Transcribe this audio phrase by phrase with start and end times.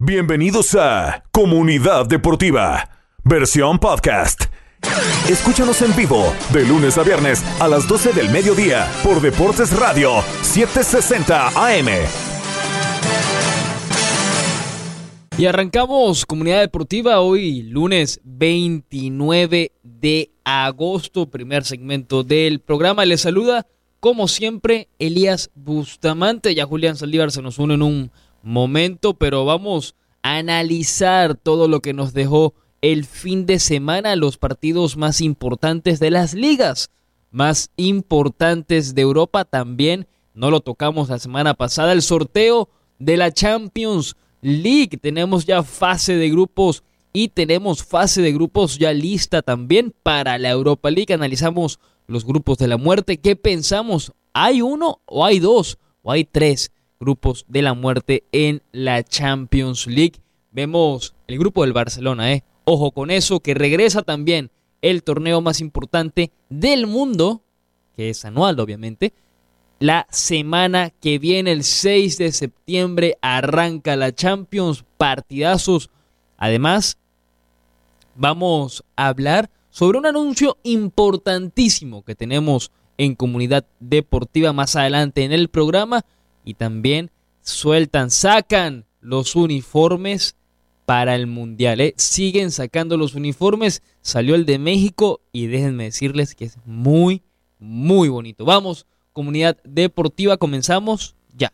[0.00, 2.88] Bienvenidos a Comunidad Deportiva,
[3.24, 4.44] versión podcast.
[5.28, 10.22] Escúchanos en vivo de lunes a viernes a las 12 del mediodía por Deportes Radio
[10.42, 11.88] 760 AM.
[15.36, 23.04] Y arrancamos Comunidad Deportiva hoy, lunes 29 de agosto, primer segmento del programa.
[23.04, 23.66] Les saluda,
[23.98, 26.54] como siempre, Elías Bustamante.
[26.54, 28.12] Ya Julián Saldívar se nos une en un
[28.42, 34.38] momento, pero vamos a analizar todo lo que nos dejó el fin de semana, los
[34.38, 36.90] partidos más importantes de las ligas,
[37.30, 40.06] más importantes de Europa también.
[40.34, 44.98] No lo tocamos la semana pasada, el sorteo de la Champions League.
[44.98, 50.50] Tenemos ya fase de grupos y tenemos fase de grupos ya lista también para la
[50.50, 51.12] Europa League.
[51.12, 53.18] Analizamos los grupos de la muerte.
[53.18, 54.12] ¿Qué pensamos?
[54.32, 56.70] ¿Hay uno o hay dos o hay tres?
[57.00, 60.20] Grupos de la muerte en la Champions League.
[60.50, 62.44] Vemos el grupo del Barcelona, ¿eh?
[62.64, 64.50] Ojo con eso, que regresa también
[64.82, 67.42] el torneo más importante del mundo,
[67.96, 69.12] que es anual, obviamente.
[69.80, 75.90] La semana que viene, el 6 de septiembre, arranca la Champions, partidazos.
[76.36, 76.98] Además,
[78.16, 85.32] vamos a hablar sobre un anuncio importantísimo que tenemos en comunidad deportiva más adelante en
[85.32, 86.04] el programa
[86.48, 87.10] y también
[87.42, 90.34] sueltan, sacan los uniformes
[90.86, 91.82] para el mundial.
[91.82, 91.92] ¿eh?
[91.98, 93.82] Siguen sacando los uniformes.
[94.00, 97.20] Salió el de México y déjenme decirles que es muy,
[97.58, 98.46] muy bonito.
[98.46, 101.52] Vamos, comunidad deportiva, comenzamos ya.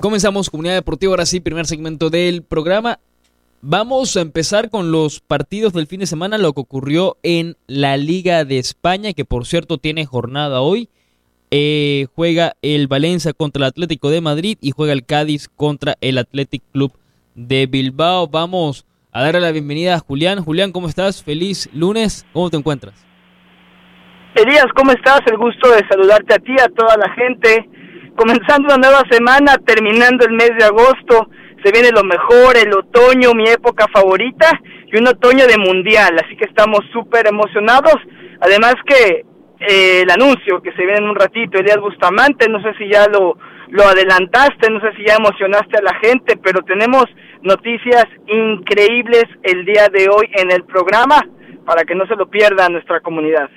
[0.00, 3.00] Comenzamos Comunidad Deportiva, ahora sí, primer segmento del programa.
[3.60, 7.98] Vamos a empezar con los partidos del fin de semana, lo que ocurrió en la
[7.98, 10.88] Liga de España, que por cierto tiene jornada hoy.
[11.50, 16.16] Eh, juega el Valencia contra el Atlético de Madrid y juega el Cádiz contra el
[16.16, 16.92] Athletic Club
[17.34, 18.26] de Bilbao.
[18.26, 20.42] Vamos a darle la bienvenida a Julián.
[20.42, 21.22] Julián, ¿cómo estás?
[21.22, 22.24] Feliz lunes.
[22.32, 23.04] ¿Cómo te encuentras?
[24.34, 25.20] Elías, ¿cómo estás?
[25.26, 27.68] El gusto de saludarte a ti, a toda la gente
[28.20, 31.30] comenzando una nueva semana, terminando el mes de agosto,
[31.64, 36.36] se viene lo mejor, el otoño, mi época favorita, y un otoño de mundial, así
[36.36, 37.96] que estamos súper emocionados.
[38.40, 39.24] Además que
[39.60, 43.06] eh, el anuncio que se viene en un ratito, Elías Bustamante, no sé si ya
[43.08, 43.38] lo,
[43.70, 47.06] lo adelantaste, no sé si ya emocionaste a la gente, pero tenemos
[47.40, 51.24] noticias increíbles el día de hoy en el programa
[51.64, 53.48] para que no se lo pierda nuestra comunidad.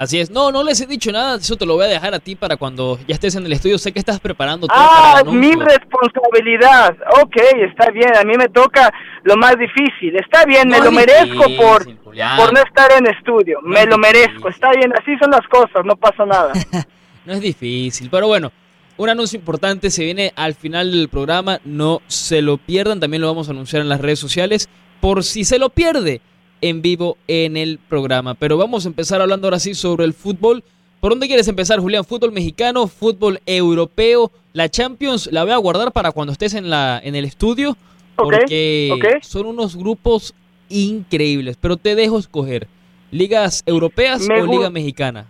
[0.00, 0.30] Así es.
[0.30, 1.36] No, no les he dicho nada.
[1.36, 3.76] Eso te lo voy a dejar a ti para cuando ya estés en el estudio.
[3.76, 4.78] Sé que estás preparando todo.
[4.78, 6.96] Ah, mi responsabilidad.
[7.22, 7.36] Ok,
[7.68, 8.16] está bien.
[8.16, 8.90] A mí me toca
[9.24, 10.16] lo más difícil.
[10.16, 13.60] Está bien, me lo merezco por, por no estar en estudio.
[13.62, 14.48] me lo merezco.
[14.48, 15.84] Está bien, así son las cosas.
[15.84, 16.54] No pasa nada.
[17.26, 18.08] no es difícil.
[18.10, 18.52] Pero bueno,
[18.96, 21.60] un anuncio importante se viene al final del programa.
[21.66, 23.00] No se lo pierdan.
[23.00, 24.70] También lo vamos a anunciar en las redes sociales.
[25.02, 26.22] Por si se lo pierde
[26.60, 28.34] en vivo en el programa.
[28.34, 30.62] Pero vamos a empezar hablando ahora sí sobre el fútbol.
[31.00, 32.04] ¿Por dónde quieres empezar, Julián?
[32.04, 34.30] ¿Fútbol mexicano, fútbol europeo?
[34.52, 37.76] La Champions la voy a guardar para cuando estés en, la, en el estudio,
[38.16, 40.34] porque son unos grupos
[40.68, 41.56] increíbles.
[41.60, 42.66] Pero te dejo escoger,
[43.10, 45.26] ¿ligas europeas o liga mexicana?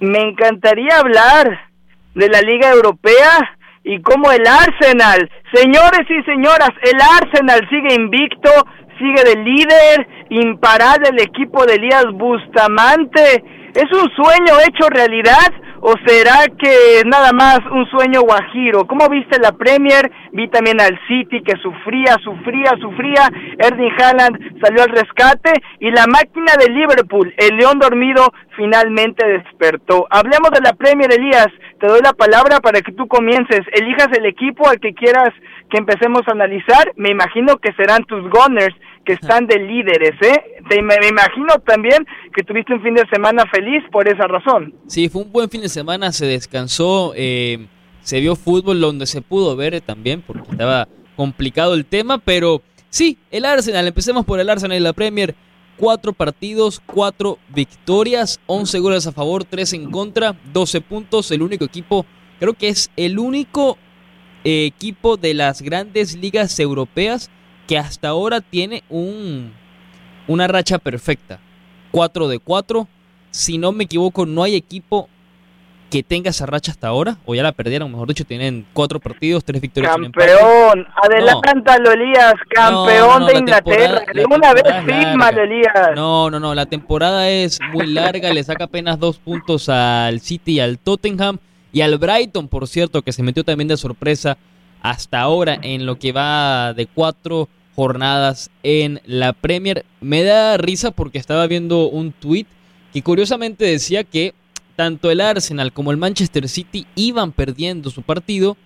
[0.00, 1.70] Me encantaría hablar
[2.14, 8.50] de la liga europea y como el Arsenal, señores y señoras, el Arsenal sigue invicto,
[8.98, 13.44] sigue de líder, imparable el equipo de Elías Bustamante.
[13.74, 18.86] ¿Es un sueño hecho realidad o será que nada más un sueño guajiro?
[18.86, 20.10] ¿Cómo viste la Premier?
[20.32, 23.28] Vi también al City que sufría, sufría, sufría.
[23.58, 30.06] Erling Haaland salió al rescate y la máquina de Liverpool, el león dormido, finalmente despertó.
[30.08, 31.48] Hablemos de la Premier, Elías.
[31.80, 33.60] Te doy la palabra para que tú comiences.
[33.72, 35.34] Elijas el equipo al que quieras
[35.70, 36.92] que empecemos a analizar.
[36.96, 38.74] Me imagino que serán tus Gunners
[39.04, 40.62] que están de líderes, ¿eh?
[40.82, 44.74] me, imagino también que tuviste un fin de semana feliz por esa razón.
[44.86, 47.66] Sí, fue un buen fin de semana, se descansó, eh,
[48.00, 53.18] se vio fútbol donde se pudo ver también, porque estaba complicado el tema, pero sí,
[53.30, 55.34] el Arsenal, empecemos por el Arsenal y la Premier.
[55.76, 61.32] Cuatro partidos, cuatro victorias, once goles a favor, tres en contra, doce puntos.
[61.32, 62.06] El único equipo,
[62.38, 63.83] creo que es el único eh,
[64.44, 67.30] equipo de las grandes ligas europeas
[67.66, 69.52] que hasta ahora tiene un,
[70.28, 71.40] una racha perfecta.
[71.90, 72.88] 4 de 4.
[73.30, 75.08] Si no me equivoco, no hay equipo
[75.94, 79.44] que tenga esa racha hasta ahora, o ya la perdieron, mejor dicho, tienen cuatro partidos,
[79.44, 79.94] tres victorias.
[79.94, 85.90] Campeón, adelántalo Elías, campeón de Inglaterra, de una vez firma Elías.
[85.94, 90.54] No, no, no, la temporada es muy larga, le saca apenas dos puntos al City
[90.54, 91.38] y al Tottenham,
[91.74, 94.38] y al Brighton, por cierto, que se metió también de sorpresa
[94.80, 99.84] hasta ahora en lo que va de cuatro jornadas en la Premier.
[100.00, 102.46] Me da risa porque estaba viendo un tweet
[102.92, 104.34] que curiosamente decía que
[104.76, 108.56] tanto el Arsenal como el Manchester City iban perdiendo su partido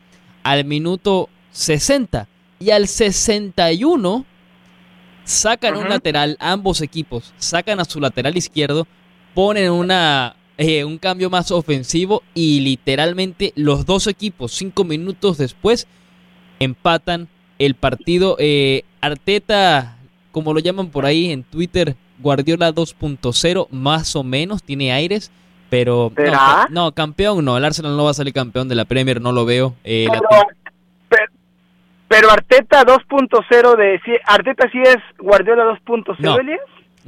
[0.43, 2.29] al minuto 60
[2.61, 4.27] y al 61
[5.25, 8.87] sacan un lateral, ambos equipos sacan a su lateral izquierdo,
[9.35, 15.87] ponen una, eh, un cambio más ofensivo y literalmente los dos equipos cinco minutos después
[16.59, 17.29] empatan
[17.61, 18.37] el partido.
[18.41, 19.97] Eh, Arteta,
[20.33, 25.31] como lo llaman por ahí en Twitter, Guardiola 2.0, más o menos, tiene aires.
[25.71, 26.13] Pero
[26.71, 29.45] no, campeón no, el Arsenal no va a salir campeón de la Premier, no lo
[29.45, 29.77] veo.
[29.85, 30.09] Eh,
[32.09, 36.37] pero, Arteta 2.0 de Arteta sí es Guardiola 2.0, no.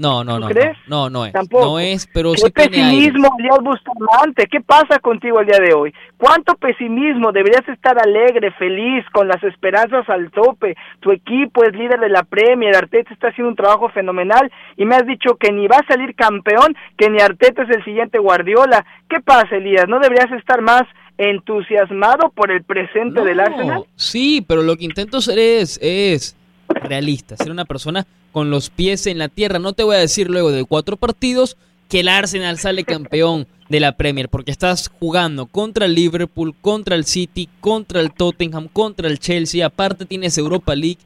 [0.00, 0.78] No, no, no, crees?
[0.86, 1.34] no, no, es.
[1.50, 4.46] No es, pero ¿Qué pesimismo, Elias Bustamante?
[4.50, 5.92] ¿Qué pasa contigo el día de hoy?
[6.16, 7.32] ¿Cuánto pesimismo?
[7.32, 10.74] Deberías estar alegre, feliz, con las esperanzas al tope.
[11.00, 14.96] Tu equipo es líder de la Premier, Arteta está haciendo un trabajo fenomenal y me
[14.96, 18.86] has dicho que ni va a salir campeón, que ni Arteta es el siguiente Guardiola.
[19.06, 19.86] ¿Qué pasa, Elías?
[19.86, 20.84] ¿No deberías estar más
[21.18, 23.84] entusiasmado por el presente del Arsenal?
[23.96, 26.34] Sí, pero lo que intento ser es, es
[26.68, 29.58] realista, ser una persona con los pies en la tierra.
[29.58, 31.56] No te voy a decir luego de cuatro partidos
[31.88, 36.96] que el Arsenal sale campeón de la Premier, porque estás jugando contra el Liverpool, contra
[36.96, 40.98] el City, contra el Tottenham, contra el Chelsea, aparte tienes Europa League,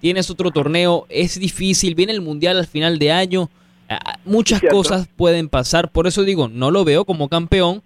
[0.00, 3.50] tienes otro torneo, es difícil, viene el Mundial al final de año,
[4.24, 7.82] muchas cosas pueden pasar, por eso digo, no lo veo como campeón,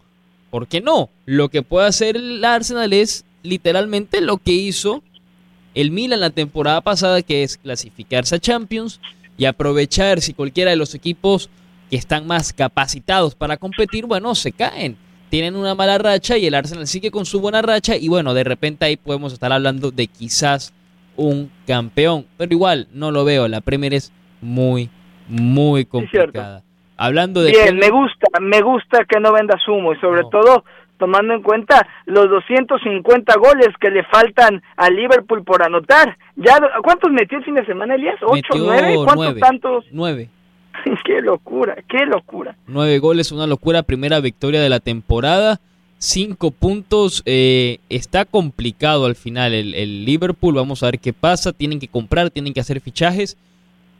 [0.51, 5.03] porque no, lo que puede hacer el Arsenal es literalmente lo que hizo
[5.75, 9.01] el Milan la temporada pasada, que es clasificarse a Champions
[9.37, 11.51] y aprovechar si cualquiera de los equipos
[11.91, 14.97] que están más capacitados para competir, bueno, se caen.
[15.31, 18.45] Tienen una mala racha y el Arsenal sigue con su buena racha y bueno, de
[18.45, 20.73] repente ahí podemos estar hablando de quizás
[21.17, 24.91] un campeón, pero igual no lo veo, la Premier es muy,
[25.29, 26.63] muy complicada.
[26.97, 27.51] Hablando de...
[27.51, 30.65] Bien, me gusta, me gusta que no vendas humo y sobre todo
[30.99, 36.17] tomando en cuenta los 250 goles que le faltan a Liverpool por anotar.
[36.37, 38.17] Ya ¿Cuántos metió el fin de semana, Elías?
[38.23, 38.95] ¿Ocho, nueve?
[39.05, 39.85] ¿Cuántos tantos?
[39.91, 40.29] Nueve.
[41.05, 42.57] qué locura, qué locura.
[42.67, 45.61] Nueve goles, una locura, primera victoria de la temporada.
[45.99, 51.53] Cinco puntos, eh, está complicado al final el, el, Liverpool, vamos a ver qué pasa,
[51.53, 53.39] tienen que comprar, tienen que hacer fichajes,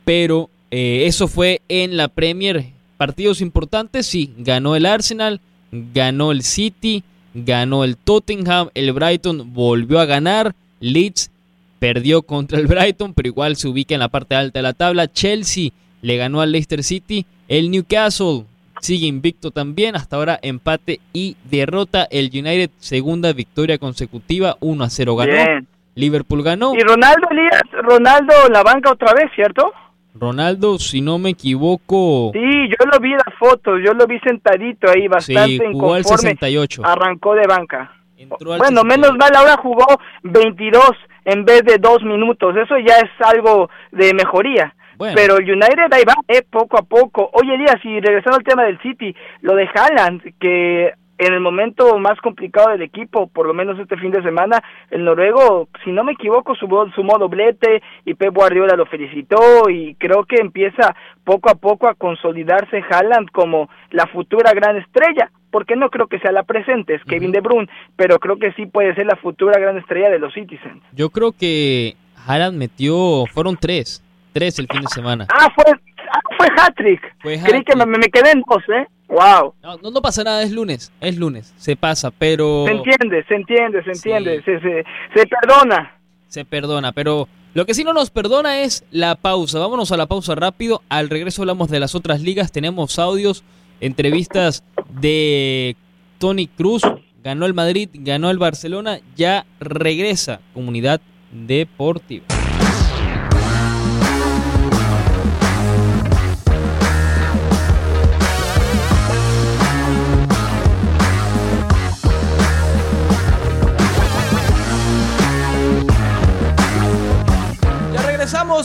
[0.03, 2.65] pero eh, eso fue en la Premier.
[2.97, 7.03] Partidos importantes, sí, ganó el Arsenal, ganó el City,
[7.33, 11.31] ganó el Tottenham, el Brighton volvió a ganar, Leeds
[11.79, 15.11] perdió contra el Brighton, pero igual se ubica en la parte alta de la tabla,
[15.11, 15.71] Chelsea
[16.01, 18.45] le ganó al Leicester City, el Newcastle
[18.81, 24.89] sigue invicto también, hasta ahora empate y derrota, el United segunda victoria consecutiva, 1 a
[24.89, 25.65] 0 ganó,
[25.95, 26.73] Liverpool ganó.
[26.75, 27.27] Y Ronaldo,
[27.71, 29.73] Ronaldo la banca otra vez, ¿cierto?
[30.17, 32.31] Ronaldo, si no me equivoco.
[32.33, 36.81] Sí, yo lo vi la foto, yo lo vi sentadito ahí, bastante sí, jugó 68.
[36.85, 37.91] Arrancó de banca.
[38.39, 39.85] bueno, menos mal, ahora jugó
[40.23, 40.91] 22
[41.25, 42.55] en vez de 2 minutos.
[42.55, 44.73] Eso ya es algo de mejoría.
[44.97, 47.29] Pero el United ahí va, eh, poco a poco.
[47.33, 51.97] Oye, Elías, y regresando al tema del City, lo de Haaland, que en el momento
[51.97, 56.03] más complicado del equipo, por lo menos este fin de semana, el noruego, si no
[56.03, 61.49] me equivoco, sumó, sumó doblete y Pep Guardiola lo felicitó y creo que empieza poco
[61.49, 66.31] a poco a consolidarse Haaland como la futura gran estrella, porque no creo que sea
[66.31, 69.77] la presente, es Kevin De Bruyne, pero creo que sí puede ser la futura gran
[69.77, 70.83] estrella de los Citizens.
[70.91, 71.95] Yo creo que
[72.27, 74.03] Haaland metió, fueron tres,
[74.33, 75.27] tres el fin de semana.
[75.29, 75.63] Ah, fue,
[76.11, 77.01] ah, fue hat-trick.
[77.21, 78.87] Creí que me, me quedé en dos, ¿eh?
[79.07, 79.53] Wow.
[79.61, 82.65] No, no, pasa nada, es lunes, es lunes, se pasa, pero...
[82.65, 84.83] Se entiende, se entiende, se entiende, se, se,
[85.13, 85.99] se, perdona.
[86.27, 89.59] Se perdona, pero lo que sí no nos perdona es la pausa.
[89.59, 93.43] Vámonos a la pausa rápido, al regreso hablamos de las otras ligas, tenemos audios,
[93.79, 95.75] entrevistas de
[96.17, 96.81] Tony Cruz,
[97.23, 100.99] ganó el Madrid, ganó el Barcelona, ya regresa Comunidad
[101.31, 102.25] Deportiva.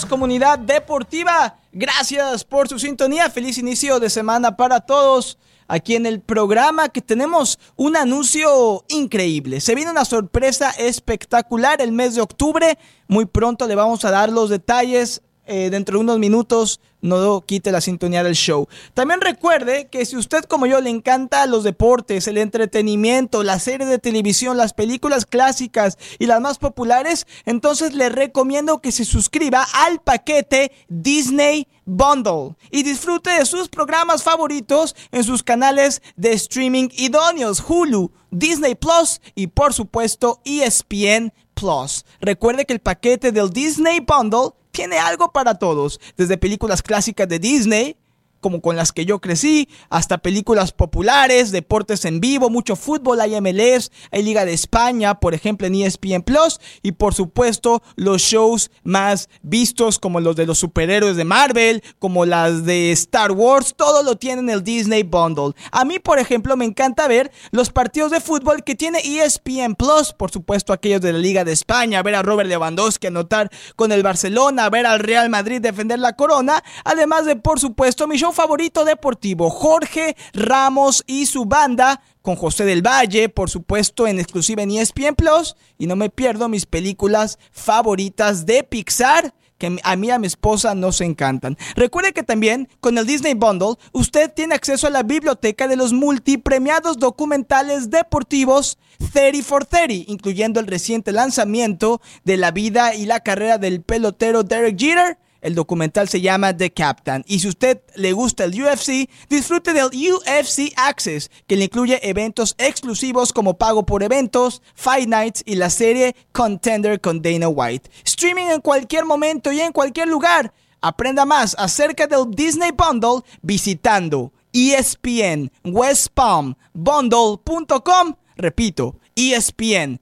[0.08, 1.56] Comunidad deportiva.
[1.72, 3.30] Gracias por su sintonía.
[3.30, 5.38] Feliz inicio de semana para todos.
[5.68, 9.60] aquí en el programa que tenemos un anuncio increíble.
[9.60, 12.76] Se viene una sorpresa espectacular el mes de octubre.
[13.06, 15.22] Muy pronto le vamos a dar los detalles
[15.52, 18.68] eh, dentro de unos minutos no quite la sintonía del show.
[18.94, 23.90] También recuerde que si usted como yo le encanta los deportes, el entretenimiento, las series
[23.90, 29.66] de televisión, las películas clásicas y las más populares, entonces le recomiendo que se suscriba
[29.72, 36.90] al paquete Disney Bundle y disfrute de sus programas favoritos en sus canales de streaming
[36.92, 42.04] idóneos, Hulu, Disney Plus y por supuesto ESPN Plus.
[42.20, 47.38] Recuerde que el paquete del Disney Bundle tiene algo para todos, desde películas clásicas de
[47.38, 47.96] Disney,
[48.40, 53.40] como con las que yo crecí, hasta películas populares, deportes en vivo, mucho fútbol, hay
[53.40, 58.70] MLS, hay Liga de España, por ejemplo en ESPN Plus, y por supuesto los shows
[58.82, 64.02] más vistos como los de los superhéroes de Marvel, como las de Star Wars, todo
[64.02, 65.54] lo tiene en el Disney Bundle.
[65.70, 70.12] A mí, por ejemplo, me encanta ver los partidos de fútbol que tiene ESPN Plus,
[70.12, 74.02] por supuesto aquellos de la Liga de España, ver a Robert Lewandowski anotar con el
[74.02, 78.84] Barcelona, ver al Real Madrid defender la corona, además de, por supuesto, mi show favorito
[78.84, 84.72] deportivo, Jorge Ramos y su banda, con José del Valle, por supuesto, en exclusiva en
[84.72, 85.56] ESPN Plus.
[85.78, 90.26] Y no me pierdo mis películas favoritas de Pixar que a mí y a mi
[90.26, 91.56] esposa nos encantan.
[91.76, 95.92] Recuerde que también con el Disney Bundle usted tiene acceso a la biblioteca de los
[95.92, 98.78] multipremiados documentales deportivos
[99.12, 104.42] 30 for 30, incluyendo el reciente lanzamiento de la vida y la carrera del pelotero
[104.42, 107.24] Derek Jeter el documental se llama The Captain.
[107.26, 112.54] Y si usted le gusta el UFC, disfrute del UFC Access, que le incluye eventos
[112.58, 117.90] exclusivos como pago por eventos, Fight Nights y la serie Contender con Dana White.
[118.04, 120.52] Streaming en cualquier momento y en cualquier lugar.
[120.80, 128.14] Aprenda más acerca del Disney Bundle visitando ESPN West Palm Bundle.com.
[128.36, 130.00] Repito, ESPN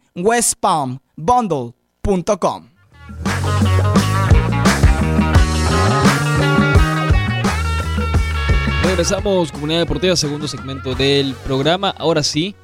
[8.99, 11.95] Regresamos, Comunidad Deportiva, segundo segmento del programa.
[11.97, 12.57] Ahora sí,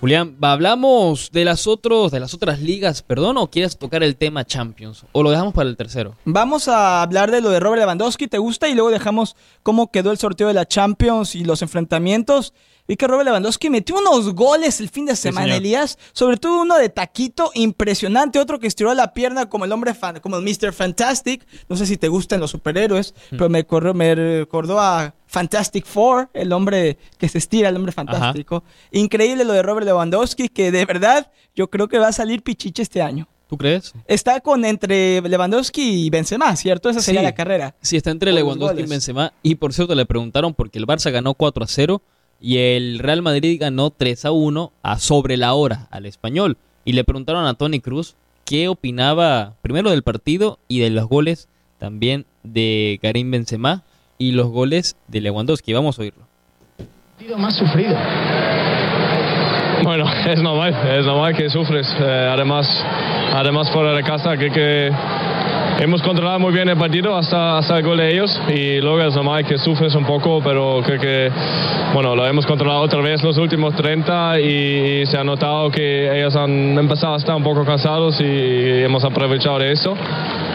[0.00, 4.44] Julián, ¿hablamos de las, otros, de las otras ligas, perdón, o quieres tocar el tema
[4.44, 5.04] Champions?
[5.12, 6.16] ¿O lo dejamos para el tercero?
[6.24, 8.68] Vamos a hablar de lo de Robert Lewandowski, ¿te gusta?
[8.68, 12.52] Y luego dejamos cómo quedó el sorteo de la Champions y los enfrentamientos.
[12.88, 16.00] Vi que Robert Lewandowski metió unos goles el fin de semana, Elías.
[16.12, 20.18] Sobre todo uno de taquito impresionante, otro que estiró la pierna como el hombre fan,
[20.18, 20.72] como el Mr.
[20.72, 21.46] Fantastic.
[21.68, 23.36] No sé si te gustan los superhéroes, mm.
[23.36, 27.92] pero me, corrió, me recordó a Fantastic Four, el hombre que se estira, el hombre
[27.92, 28.64] fantástico.
[28.90, 32.82] Increíble lo de Robert Lewandowski, que de verdad yo creo que va a salir pichiche
[32.82, 33.28] este año.
[33.48, 33.92] ¿Tú crees?
[34.06, 36.90] Está con entre Lewandowski y Benzema, ¿cierto?
[36.90, 37.76] Esa sería la carrera.
[37.80, 39.32] Sí, está entre Lewandowski y Benzema.
[39.44, 42.02] Y por cierto, le preguntaron porque el Barça ganó 4 a 0
[42.40, 46.56] y el Real Madrid ganó 3 a 1 a sobre la hora al español.
[46.84, 51.48] Y le preguntaron a Tony Cruz qué opinaba primero del partido y de los goles
[51.78, 53.84] también de Karim Benzema
[54.20, 55.72] y los goles de Lewandowski.
[55.72, 56.22] Vamos a oírlo.
[57.38, 57.96] Más sufrido.
[59.82, 61.88] Bueno, es normal, es normal que sufres.
[61.98, 62.68] Eh, además,
[63.34, 64.90] además fuera de casa, que, que
[65.80, 69.14] hemos controlado muy bien el partido hasta, hasta el gol de ellos y luego es
[69.14, 71.30] normal que sufres un poco, pero creo que
[71.94, 76.36] bueno, lo hemos controlado otra vez los últimos 30 y, se ha notado que ellos
[76.36, 79.96] han empezado a estar un poco cansados y hemos aprovechado de eso.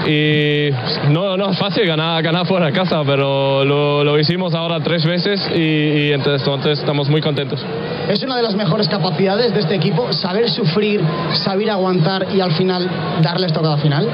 [0.05, 0.69] Y
[1.09, 5.03] no, no es fácil ganar, ganar fuera de casa, pero lo, lo hicimos ahora tres
[5.03, 7.65] veces y, y entonces, entonces estamos muy contentos.
[8.07, 11.01] Es una de las mejores capacidades de este equipo, saber sufrir,
[11.33, 12.87] saber aguantar y al final
[13.21, 14.07] darles tocada final.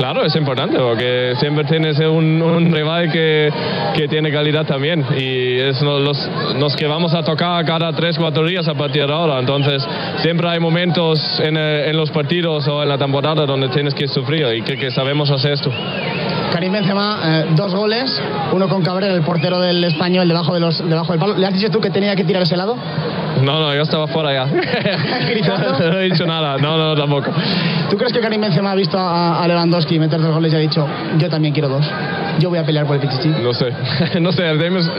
[0.00, 3.52] Claro, es importante porque siempre tienes un, rival que,
[3.94, 6.26] que, tiene calidad también y es los,
[6.58, 9.38] los, que vamos a tocar cada 3, 4 días a partir de ahora.
[9.38, 9.86] Entonces,
[10.22, 14.46] siempre hay momentos en, en los partidos o en la temporada donde tienes que sufrir
[14.56, 15.70] y que, que sabemos hacer esto.
[16.52, 18.20] Karim Benzema, eh, dos goles,
[18.52, 21.36] uno con Cabrera, el portero del español, debajo, de los, debajo del palo.
[21.36, 22.76] ¿Le has dicho tú que tenía que tirar ese lado?
[23.42, 24.46] No, no, yo estaba fuera ya.
[25.90, 27.30] no he dicho nada, no, no, tampoco.
[27.88, 30.86] ¿Tú crees que Karim Benzema ha visto a, Lewandowski meter dos goles y ha dicho,
[31.18, 31.86] yo también quiero dos?
[32.38, 33.28] Yo voy a pelear por el Pichichi.
[33.28, 33.72] No sé,
[34.20, 34.42] no sé,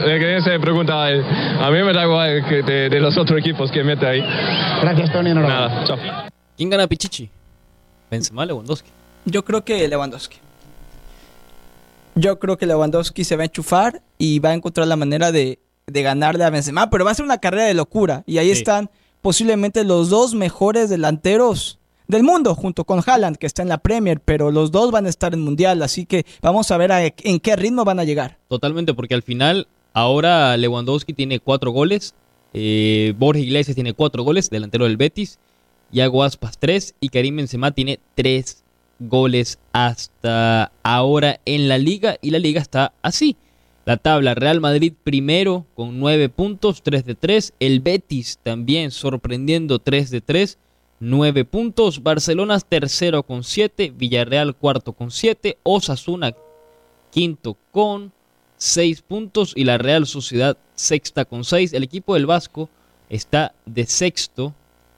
[0.04, 1.24] que se pregunta a él.
[1.60, 4.24] A mí me da igual que de, los otros equipos que mete ahí.
[4.80, 5.34] Gracias, Tony.
[5.34, 5.98] Nada, chao.
[6.56, 7.28] ¿Quién gana Pichichi?
[8.10, 8.90] ¿Benzema Lewandowski?
[9.24, 10.38] Yo creo que Lewandowski.
[12.14, 15.58] Yo creo que Lewandowski se va a enchufar y va a encontrar la manera de,
[15.86, 18.22] de ganarle a Benzema, pero va a ser una carrera de locura.
[18.26, 18.90] Y ahí están
[19.22, 21.78] posiblemente los dos mejores delanteros
[22.08, 25.08] del mundo, junto con Haaland, que está en la Premier, pero los dos van a
[25.08, 28.38] estar en Mundial, así que vamos a ver en qué ritmo van a llegar.
[28.48, 32.14] Totalmente, porque al final Ahora Lewandowski tiene cuatro goles,
[32.54, 35.38] eh, Borja Iglesias tiene cuatro goles, delantero del Betis,
[35.90, 38.61] Iago Aspas tres y Karim Benzema tiene tres
[39.08, 43.36] goles hasta ahora en la liga y la liga está así.
[43.84, 47.54] La tabla Real Madrid primero con nueve puntos, 3 de 3.
[47.58, 50.58] El Betis también sorprendiendo 3 de 3,
[51.00, 52.02] 9 puntos.
[52.02, 56.34] Barcelona tercero con 7, Villarreal cuarto con 7, Osasuna
[57.10, 58.12] quinto con
[58.56, 61.72] 6 puntos y la Real Sociedad sexta con 6.
[61.72, 62.68] El equipo del Vasco
[63.10, 64.54] está de sexto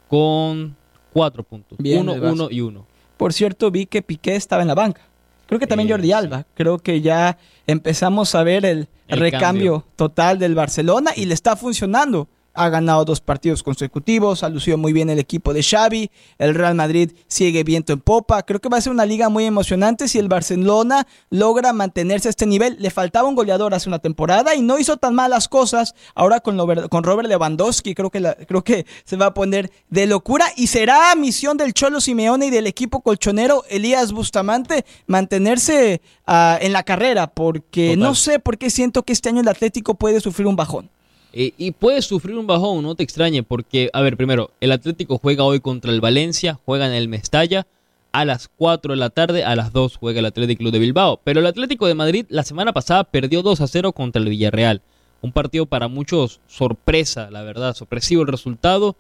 [0.09, 0.77] con
[1.15, 1.79] 4 puntos.
[1.79, 2.94] 1, 1 y 1.
[3.17, 5.03] Por cierto, vi que Piqué estaba en la banca.
[5.47, 6.47] Creo que también Jordi Alba.
[6.55, 12.29] Creo que ya empezamos a ver el, recambio total del Barcelona y le está funcionando
[12.55, 16.75] ha ganado dos partidos consecutivos, ha lucido muy bien el equipo de Xavi, el Real
[16.75, 20.19] Madrid sigue viento en popa, creo que va a ser una liga muy emocionante si
[20.19, 24.63] el Barcelona logra mantenerse a este nivel, le faltaba un goleador hace una temporada y
[24.63, 26.57] no hizo tan malas cosas, ahora con,
[26.89, 31.15] con Robert Lewandowski creo que, creo que se va a poner de locura y será
[31.17, 37.27] misión del Cholo Simeone y del equipo colchonero Elías Bustamante mantenerse ah, en la carrera,
[37.27, 40.94] porque no sé por qué siento que este año el Atlético puede sufrir un bajón.
[41.37, 45.19] Eh, y puedes sufrir un bajón, no te extrañe, porque, a ver, primero, el Atlético
[45.19, 47.67] juega hoy contra el Valencia, juega en el Mestalla,
[48.13, 51.19] a las 4 de la tarde, a las 2 juega el Atlético Club de Bilbao.
[51.25, 54.81] Pero el Atlético de Madrid la semana pasada perdió 2 a 0 contra el Villarreal.
[55.23, 58.95] Un partido para muchos sorpresa, la verdad, sorpresivo el resultado,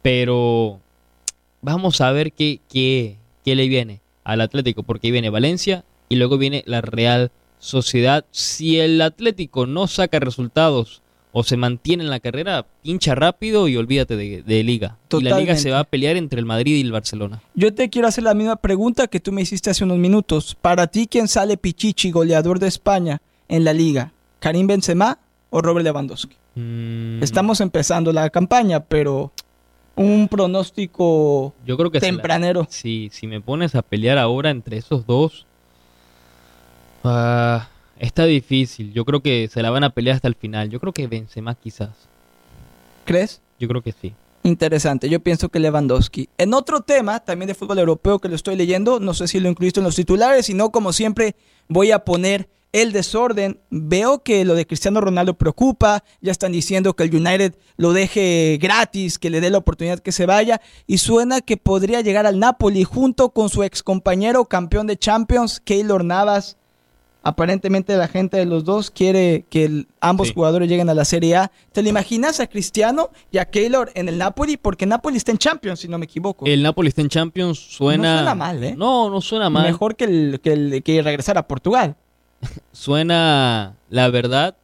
[0.00, 0.80] pero
[1.60, 6.38] vamos a ver qué, qué, qué le viene al Atlético, porque viene Valencia y luego
[6.38, 8.24] viene la Real Sociedad.
[8.30, 11.02] Si el Atlético no saca resultados
[11.38, 14.96] o se mantiene en la carrera, pincha rápido y olvídate de, liga.
[15.12, 17.42] Y la liga se va a pelear entre el Madrid y el Barcelona.
[17.54, 20.56] Yo te quiero hacer la misma pregunta que tú me hiciste hace unos minutos.
[20.58, 24.12] Para ti, ¿quién sale Pichichi, goleador de España en la liga?
[24.38, 25.18] ¿Karim Benzema
[25.50, 26.34] o Robert Lewandowski?
[26.54, 27.22] Mm.
[27.22, 29.30] Estamos empezando la campaña, pero
[29.94, 32.66] un pronóstico Yo creo que tempranero.
[32.70, 35.44] sí, si me pones a pelear ahora entre esos dos,
[37.04, 38.92] ah, Está difícil.
[38.92, 40.70] Yo creo que se la van a pelear hasta el final.
[40.70, 41.90] Yo creo que vence más quizás.
[43.04, 43.40] ¿Crees?
[43.58, 44.14] Yo creo que sí.
[44.42, 46.28] Interesante, yo pienso que Lewandowski.
[46.38, 49.48] En otro tema, también de fútbol europeo que lo estoy leyendo, no sé si lo
[49.48, 51.34] incluiste en los titulares, sino como siempre
[51.66, 53.58] voy a poner el desorden.
[53.70, 58.56] Veo que lo de Cristiano Ronaldo preocupa, ya están diciendo que el United lo deje
[58.62, 62.38] gratis, que le dé la oportunidad que se vaya, y suena que podría llegar al
[62.38, 66.56] Napoli junto con su ex compañero campeón de Champions, Keylor Navas
[67.26, 71.50] aparentemente la gente de los dos quiere que ambos jugadores lleguen a la Serie A.
[71.72, 74.56] ¿Te lo imaginas a Cristiano y a Keylor en el Napoli?
[74.56, 76.46] Porque Napoli está en Champions, si no me equivoco.
[76.46, 78.12] El Napoli está en Champions, suena...
[78.12, 78.76] No suena mal, ¿eh?
[78.76, 79.66] No, no suena mal.
[79.66, 81.96] Mejor que, el, que, el, que regresar a Portugal.
[82.72, 84.56] suena, la verdad,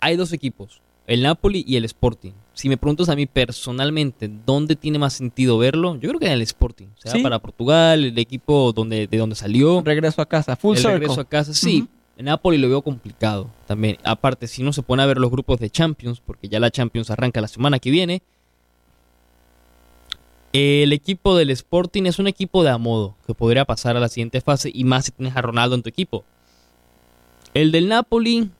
[0.00, 4.76] hay dos equipos, el Napoli y el Sporting si me preguntas a mí personalmente dónde
[4.76, 6.86] tiene más sentido verlo, yo creo que en el Sporting.
[6.86, 9.82] O sea, para Portugal, el equipo donde, de donde salió.
[9.84, 11.88] Regreso a casa, full el regreso a casa, sí.
[12.16, 13.96] En Napoli lo veo complicado también.
[14.04, 17.10] Aparte, si no se pone a ver los grupos de Champions, porque ya la Champions
[17.10, 18.22] arranca la semana que viene.
[20.52, 24.10] El equipo del Sporting es un equipo de a modo que podría pasar a la
[24.10, 26.24] siguiente fase y más si tienes a Ronaldo en tu equipo.
[27.54, 28.50] El del Napoli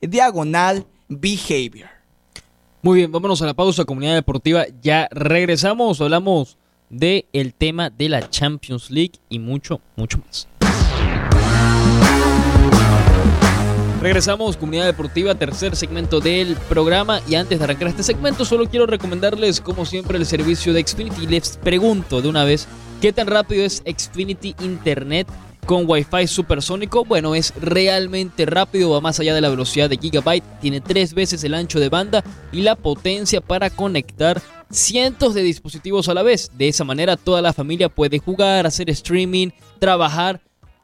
[0.00, 1.99] diagonal behavior.
[2.82, 4.64] Muy bien, vámonos a la pausa, comunidad deportiva.
[4.80, 6.56] Ya regresamos, hablamos
[6.88, 10.48] del el tema de la Champions League y mucho, mucho más.
[14.00, 17.20] Regresamos, comunidad deportiva, tercer segmento del programa.
[17.28, 21.26] Y antes de arrancar este segmento, solo quiero recomendarles, como siempre, el servicio de Xfinity.
[21.26, 22.66] Les pregunto de una vez,
[23.02, 25.28] ¿qué tan rápido es Xfinity Internet
[25.66, 27.04] con Wi-Fi supersónico?
[27.04, 31.44] Bueno, es realmente rápido, va más allá de la velocidad de Gigabyte, tiene tres veces
[31.44, 36.50] el ancho de banda y la potencia para conectar cientos de dispositivos a la vez.
[36.56, 40.40] De esa manera, toda la familia puede jugar, hacer streaming, trabajar,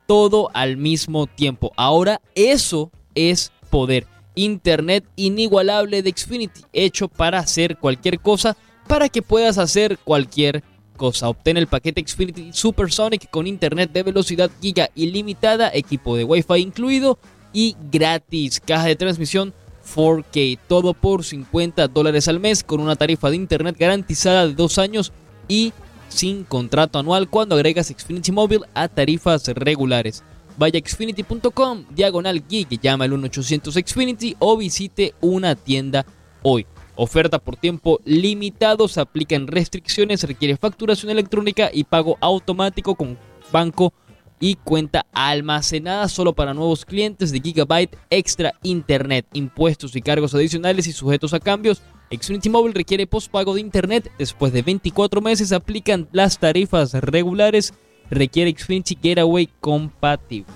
[0.07, 1.73] todo al mismo tiempo.
[1.77, 4.07] Ahora, eso es poder.
[4.35, 10.76] Internet inigualable de Xfinity, hecho para hacer cualquier cosa, para que puedas hacer cualquier cosa.
[10.99, 17.19] Obtén el paquete Xfinity Supersonic con internet de velocidad giga ilimitada, equipo de Wi-Fi incluido
[17.53, 18.61] y gratis.
[18.61, 19.55] Caja de transmisión
[19.95, 24.79] 4K, todo por 50 dólares al mes con una tarifa de internet garantizada de dos
[24.79, 25.13] años
[25.49, 25.73] y
[26.09, 30.23] sin contrato anual cuando agregas Xfinity Mobile a tarifas regulares.
[30.59, 36.07] Vaya xfinity.com, diagonal geek, llama al 1800 Xfinity o visite una tienda
[36.43, 36.67] hoy.
[36.97, 43.19] Oferta por tiempo limitado, se aplican restricciones, requiere facturación electrónica y pago automático con
[43.53, 43.93] banco
[44.41, 50.87] y cuenta almacenada solo para nuevos clientes de Gigabyte Extra Internet, impuestos y cargos adicionales
[50.87, 51.83] y sujetos a cambios.
[52.11, 54.11] Xfinity Mobile requiere postpago de Internet.
[54.19, 57.75] Después de 24 meses aplican las tarifas regulares
[58.11, 60.53] requiere Xfinity Getaway compatible.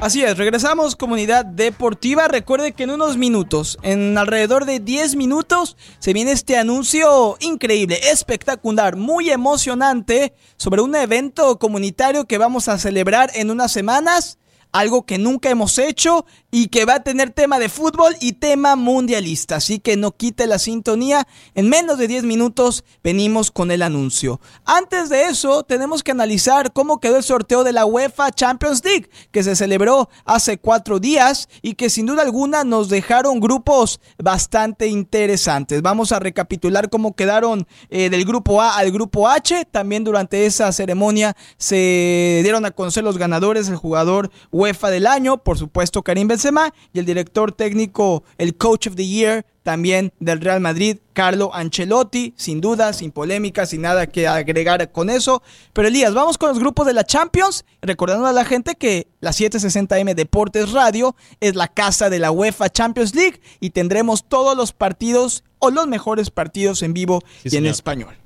[0.00, 2.28] Así es, regresamos comunidad deportiva.
[2.28, 7.98] Recuerde que en unos minutos, en alrededor de 10 minutos, se viene este anuncio increíble,
[8.12, 14.38] espectacular, muy emocionante sobre un evento comunitario que vamos a celebrar en unas semanas
[14.72, 18.76] algo que nunca hemos hecho y que va a tener tema de fútbol y tema
[18.76, 19.56] mundialista.
[19.56, 21.26] Así que no quite la sintonía.
[21.54, 24.40] En menos de 10 minutos venimos con el anuncio.
[24.64, 29.10] Antes de eso, tenemos que analizar cómo quedó el sorteo de la UEFA Champions League,
[29.30, 34.86] que se celebró hace cuatro días y que sin duda alguna nos dejaron grupos bastante
[34.86, 35.82] interesantes.
[35.82, 39.66] Vamos a recapitular cómo quedaron eh, del grupo A al grupo H.
[39.70, 45.38] También durante esa ceremonia se dieron a conocer los ganadores, el jugador UEFA del año,
[45.38, 50.40] por supuesto Karim Benzema, y el director técnico, el Coach of the Year, también del
[50.40, 55.42] Real Madrid, Carlo Ancelotti, sin duda, sin polémica, sin nada que agregar con eso.
[55.72, 59.30] Pero Elías, vamos con los grupos de la Champions, recordando a la gente que la
[59.30, 64.72] 760M Deportes Radio es la casa de la UEFA Champions League y tendremos todos los
[64.72, 68.16] partidos o los mejores partidos en vivo y en español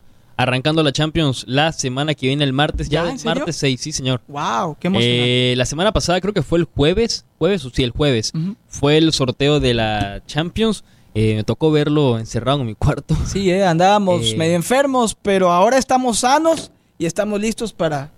[0.42, 4.20] arrancando la Champions la semana que viene, el martes, ya, martes 6, sí, señor.
[4.28, 5.52] Wow, qué emocionante.
[5.52, 8.33] Eh, la semana pasada creo que fue el jueves, jueves o sí, el jueves,
[8.68, 10.85] fue el sorteo de la Champions.
[11.14, 13.14] Eh, me tocó verlo encerrado en mi cuarto.
[13.26, 18.11] Sí, eh, andábamos medio enfermos, pero ahora estamos sanos y estamos listos para...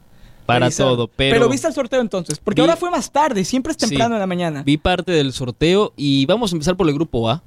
[0.46, 1.37] Para todo, pero...
[1.37, 4.26] Pero viste el sorteo entonces, porque ahora fue más tarde, siempre es temprano en la
[4.26, 4.62] mañana.
[4.62, 7.42] Vi parte del sorteo y vamos a empezar por el grupo A.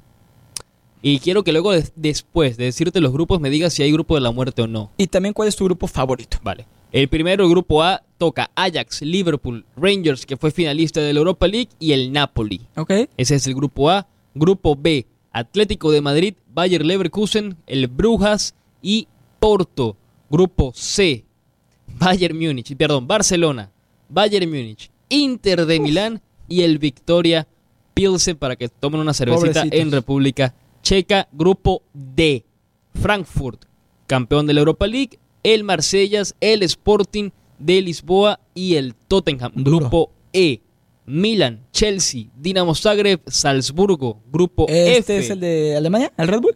[1.02, 4.22] Y quiero que luego después de decirte los grupos me digas si hay grupo de
[4.22, 4.92] la muerte o no.
[4.98, 6.38] Y también cuál es tu grupo favorito.
[6.44, 6.66] Vale.
[6.92, 11.48] El primero, el grupo A, toca Ajax, Liverpool, Rangers, que fue finalista de la Europa
[11.48, 12.62] League, y el Napoli.
[12.76, 12.92] Ok.
[13.18, 14.08] Ese es el grupo A.
[14.34, 19.08] Grupo B, Atlético de Madrid, Bayer Leverkusen, el Brujas y
[19.40, 19.98] Porto.
[20.30, 21.24] Grupo C,
[21.88, 23.72] Bayern Múnich, perdón, Barcelona,
[24.10, 27.48] Bayern Múnich, Inter de Milán y el Victoria
[27.94, 30.54] Pilsen para que tomen una cervecita en República
[30.88, 32.46] Checa, grupo D.
[32.94, 33.66] Frankfurt,
[34.06, 39.52] campeón de la Europa League, el Marsellas, el Sporting de Lisboa y el Tottenham.
[39.54, 40.62] Grupo E.
[41.06, 44.22] Milan, Chelsea, Dinamo Zagreb, Salzburgo.
[44.32, 45.18] Grupo ¿Este F.
[45.18, 46.14] es el de Alemania?
[46.16, 46.56] ¿El Red Bull?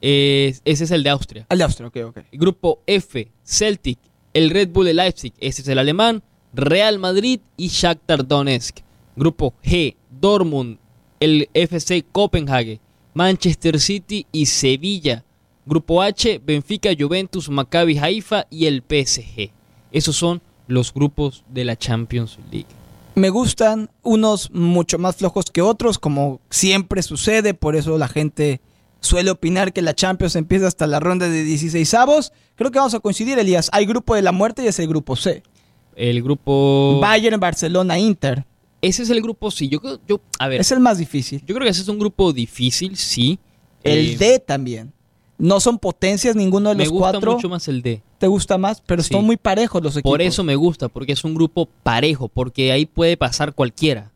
[0.00, 1.46] ese es el de Austria.
[1.50, 2.18] El de Austria, ok, ok.
[2.32, 3.98] Grupo F, Celtic,
[4.32, 6.22] el Red Bull de Leipzig, ese es el alemán,
[6.54, 8.78] Real Madrid y Shakhtar Donetsk.
[9.14, 10.78] Grupo G, Dortmund,
[11.20, 12.80] el FC Copenhague,
[13.18, 15.24] Manchester City y Sevilla.
[15.66, 19.50] Grupo H, Benfica, Juventus, Maccabi Haifa y el PSG.
[19.90, 22.68] Esos son los grupos de la Champions League.
[23.16, 28.60] Me gustan unos mucho más flojos que otros, como siempre sucede, por eso la gente
[29.00, 32.32] suele opinar que la Champions empieza hasta la ronda de 16 avos.
[32.54, 33.68] Creo que vamos a coincidir, Elías.
[33.72, 35.42] Hay grupo de la muerte y es el grupo C.
[35.96, 37.00] El grupo...
[37.02, 38.46] Bayern, Barcelona, Inter.
[38.80, 39.68] Ese es el grupo, sí.
[39.68, 40.60] Yo, yo, a ver.
[40.60, 41.40] Es el más difícil.
[41.46, 43.38] Yo creo que ese es un grupo difícil, sí.
[43.82, 44.92] El eh, D también.
[45.36, 47.32] No son potencias ninguno de Me los gusta cuatro.
[47.34, 48.02] mucho más el D.
[48.18, 48.80] ¿Te gusta más?
[48.80, 49.14] Pero Sí.
[49.14, 50.10] son muy parejos los equipos.
[50.10, 54.12] Por eso me gusta, porque es un grupo parejo, porque ahí puede pasar cualquiera.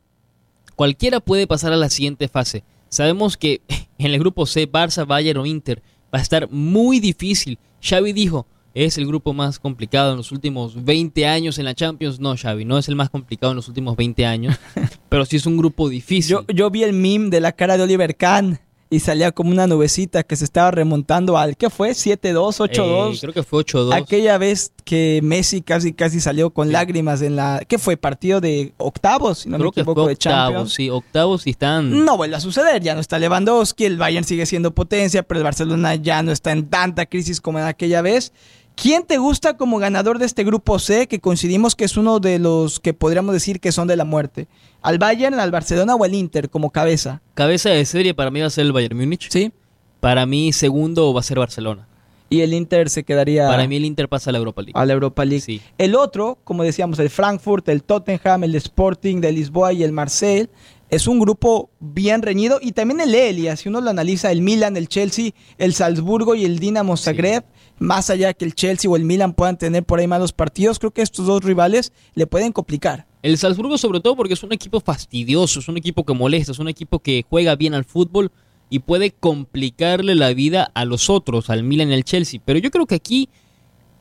[0.75, 2.65] Cualquiera puede pasar a la siguiente fase.
[2.89, 3.61] Sabemos que
[3.99, 7.59] en el grupo C, Barça, Bayern o Inter, va a estar muy difícil.
[7.81, 12.21] Xavi dijo, es el grupo más complicado en los últimos 20 años en la Champions.
[12.21, 14.57] No, Xavi, no es el más complicado en los últimos 20 años,
[15.09, 16.31] pero sí es un grupo difícil.
[16.31, 18.61] Yo, yo vi el meme de la cara de Oliver Kahn
[18.93, 21.93] y salía como una nubecita que se estaba remontando al, ¿qué fue?
[21.93, 23.15] ¿7-2, 8-2?
[23.15, 23.95] Eh, creo que fue 8-2.
[23.95, 27.63] Aquella vez que Messi casi casi salió con lágrimas en la...
[27.67, 27.97] ¿Qué fue?
[27.97, 30.49] Partido de octavos, si no creo me que fue de Champions.
[30.49, 32.05] octavos, sí, octavos y están...
[32.05, 35.45] No vuelve a suceder, ya no está Lewandowski, el Bayern sigue siendo potencia, pero el
[35.45, 38.35] Barcelona ya no está en tanta crisis como en aquella vez.
[38.75, 42.39] ¿Quién te gusta como ganador de este grupo C, que coincidimos que es uno de
[42.39, 44.49] los que podríamos decir que son de la muerte?
[44.81, 47.23] ¿Al Bayern, al Barcelona o al Inter como cabeza?
[47.35, 49.29] Cabeza de serie para mí va a ser el Bayern Múnich.
[49.31, 49.53] Sí.
[50.01, 51.87] Para mí segundo va a ser Barcelona.
[52.29, 54.73] Y el Inter se quedaría Para mí el Inter pasa a la Europa League.
[54.75, 55.43] a la Europa League.
[55.43, 55.61] Sí.
[55.77, 60.49] El otro, como decíamos, el Frankfurt, el Tottenham, el Sporting de Lisboa y el Marseille,
[60.89, 62.59] es un grupo bien reñido.
[62.63, 66.47] Y también el Elia, si uno lo analiza, el Milan, el Chelsea, el Salzburgo y
[66.47, 67.45] el Dinamo Zagreb,
[67.83, 70.93] más allá que el Chelsea o el Milan puedan tener por ahí malos partidos, creo
[70.93, 73.07] que estos dos rivales le pueden complicar.
[73.23, 76.59] El Salzburgo sobre todo porque es un equipo fastidioso, es un equipo que molesta, es
[76.59, 78.31] un equipo que juega bien al fútbol
[78.71, 82.41] y puede complicarle la vida a los otros, al Milan y al Chelsea.
[82.45, 83.29] Pero yo creo que aquí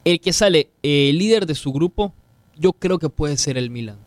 [0.05, 2.13] el que sale eh, líder de su grupo,
[2.57, 3.97] yo creo que puede ser el Milan.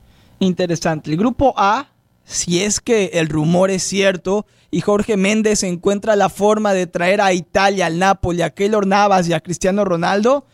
[0.41, 1.11] Interesante.
[1.11, 1.89] El grupo A,
[2.25, 7.21] si es que el rumor es cierto y Jorge Méndez encuentra la forma de traer
[7.21, 10.47] a Italia, al Napoli, a Keylor Navas y a Cristiano Ronaldo,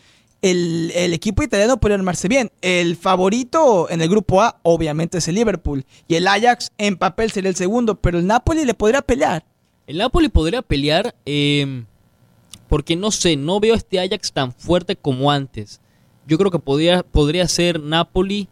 [0.43, 2.51] el, el equipo italiano puede armarse bien.
[2.61, 5.85] El favorito en el grupo A, obviamente, es el Liverpool.
[6.09, 9.45] Y el Ajax en papel sería el segundo, pero el Napoli le podría pelear.
[9.87, 11.85] El Napoli podría pelear eh,
[12.69, 15.81] porque no sé, no veo este Ajax tan fuerte como antes.
[16.27, 18.49] Yo creo que podría, podría ser Napoli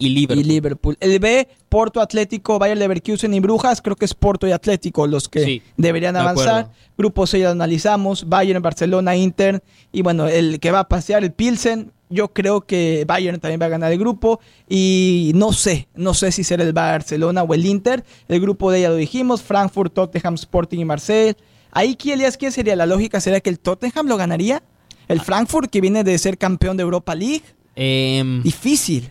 [0.00, 0.44] y Liverpool.
[0.44, 0.96] Y Liverpool.
[0.98, 3.80] El B, Porto Atlético, Bayer Leverkusen y Brujas.
[3.80, 6.48] Creo que es Porto y Atlético los que Sí, deberían de avanzar.
[6.48, 6.70] acuerdo.
[6.98, 8.28] Grupo 6 lo analizamos.
[8.28, 9.62] Bayern, Barcelona, Inter.
[9.92, 11.92] Y bueno, el que va a pasear, el Pilsen.
[12.12, 14.40] Yo creo que Bayern también va a ganar el grupo.
[14.68, 18.02] Y no sé, no sé si será el Barcelona o el Inter.
[18.26, 19.42] El grupo de ya lo dijimos.
[19.42, 21.36] Frankfurt, Tottenham, Sporting y Marseille.
[21.70, 23.20] Ahí, ¿quién, Elías, ¿quién sería la lógica?
[23.20, 24.60] ¿Será que el Tottenham lo ganaría?
[25.06, 27.42] ¿El Frankfurt que viene de ser campeón de Europa League?
[27.76, 29.10] Em, Difícil.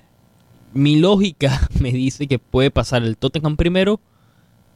[0.73, 3.99] Mi lógica me dice que puede pasar el Tottenham primero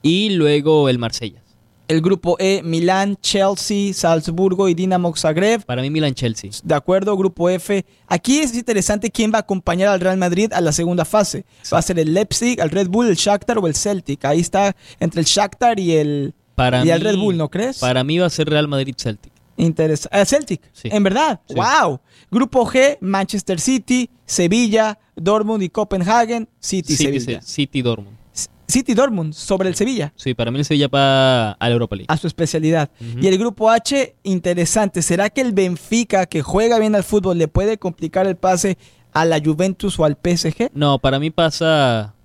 [0.01, 1.41] y luego el Marsella.
[1.89, 5.65] El grupo E, Milán, Chelsea, Salzburgo y Dinamo Zagreb.
[5.65, 6.51] Para mí Milan-Chelsea.
[6.63, 7.86] De acuerdo, grupo F.
[8.08, 11.45] Aquí es interesante quién va a acompañar al Real Madrid a la segunda fase.
[11.71, 14.23] Va a ser el Leipzig, el Red Bull, el Shakhtar o el Celtic.
[14.23, 17.79] Ahí está entre el Shakhtar y el, Para y el Red Bull, ¿no crees?
[17.79, 19.33] Para mí va a ser Real Madrid-Celtic.
[19.55, 20.89] Interesa- ah, Celtic, Sí.
[20.91, 21.39] en verdad.
[21.47, 21.53] Sí.
[21.55, 21.99] Wow.
[22.31, 27.41] Grupo G, Manchester City, Sevilla, Dortmund y Copenhagen, City, City, Sevilla.
[27.41, 28.17] City-Dortmund.
[28.31, 30.11] C- City Dortmund sobre el Sevilla.
[30.15, 32.07] Sí, para mí el Sevilla va a la Europa League.
[32.09, 32.89] a su especialidad.
[32.99, 35.03] Y el grupo H, interesante.
[35.03, 38.79] ¿Será que el Benfica, que juega bien al fútbol, le puede complicar el pase
[39.13, 40.71] a la Juventus o al PSG?
[40.73, 42.15] No, para mí pasa.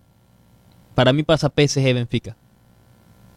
[0.94, 2.36] Para mí pasa PSG Benfica.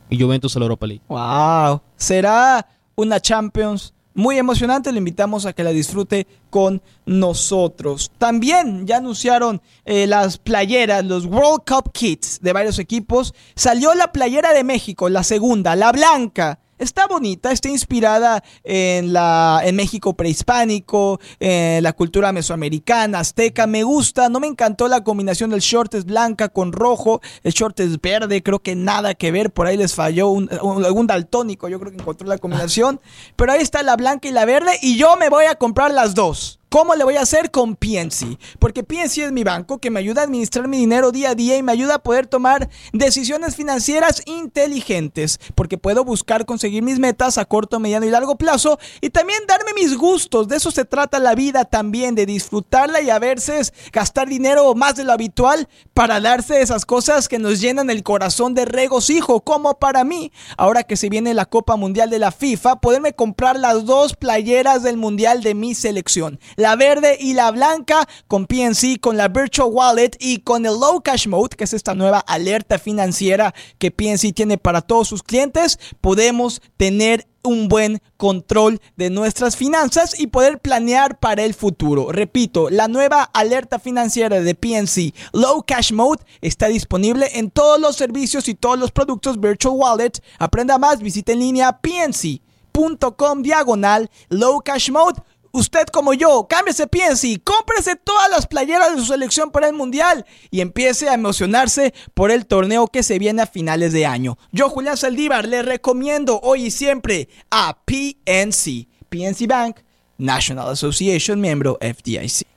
[0.10, 1.04] Y Juventus a la Europa League.
[1.10, 1.82] Wow.
[1.98, 2.66] Será
[3.02, 4.92] una Champions muy emocionante.
[4.92, 8.12] Le invitamos a que la disfrute con nosotros.
[8.18, 13.34] También ya anunciaron eh, las playeras, los World Cup Kits de varios equipos.
[13.56, 16.60] Salió la playera de México, la segunda, la blanca.
[16.82, 23.68] Está bonita, está inspirada en la en México prehispánico, en la cultura mesoamericana, azteca.
[23.68, 27.80] Me gusta, no me encantó la combinación del short es blanca con rojo, el short
[27.82, 31.70] es verde, creo que nada que ver, por ahí les falló un, un- algún daltónico,
[31.70, 33.00] yo creo que encontró la combinación.
[33.36, 36.16] Pero ahí está la blanca y la verde y yo me voy a comprar las
[36.16, 36.61] dos.
[36.74, 38.40] ¿Cómo le voy a hacer con PNC?
[38.58, 41.58] Porque PNC es mi banco que me ayuda a administrar mi dinero día a día
[41.58, 45.38] y me ayuda a poder tomar decisiones financieras inteligentes.
[45.54, 49.74] Porque puedo buscar conseguir mis metas a corto, mediano y largo plazo y también darme
[49.74, 50.48] mis gustos.
[50.48, 54.96] De eso se trata la vida también, de disfrutarla y a veces gastar dinero más
[54.96, 59.78] de lo habitual para darse esas cosas que nos llenan el corazón de regocijo, como
[59.78, 60.32] para mí.
[60.56, 64.84] Ahora que se viene la Copa Mundial de la FIFA, poderme comprar las dos playeras
[64.84, 69.70] del Mundial de mi selección la verde y la blanca con PNC, con la Virtual
[69.72, 74.34] Wallet y con el Low Cash Mode, que es esta nueva alerta financiera que PNC
[74.34, 80.60] tiene para todos sus clientes, podemos tener un buen control de nuestras finanzas y poder
[80.60, 82.12] planear para el futuro.
[82.12, 87.96] Repito, la nueva alerta financiera de PNC Low Cash Mode está disponible en todos los
[87.96, 90.22] servicios y todos los productos Virtual Wallet.
[90.38, 95.22] Aprenda más, visita en línea PNC pnc.com diagonal low cash mode.
[95.54, 100.26] Usted como yo, cámbiese PNC, cómprese todas las playeras de su selección para el Mundial
[100.50, 104.38] y empiece a emocionarse por el torneo que se viene a finales de año.
[104.52, 109.78] Yo, Julián Saldívar, le recomiendo hoy y siempre a PNC, PNC Bank,
[110.18, 112.48] National Association, miembro FDIC.